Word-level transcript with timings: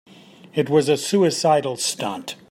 It 0.55 0.67
was 0.67 0.89
a 0.89 0.97
suicidal 0.97 1.75
stunt. 1.77 2.35